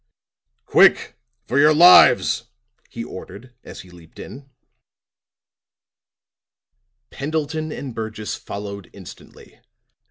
[0.65, 1.13] "Quick,
[1.45, 2.45] for your lives!"
[2.89, 4.49] he ordered, as he leaped in.
[7.11, 9.59] Pendleton and Burgess followed instantly.